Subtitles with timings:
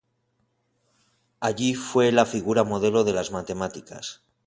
[1.39, 4.23] Allí fue la figura modelo de las matemáticas.